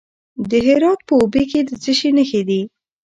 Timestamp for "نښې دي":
2.17-2.61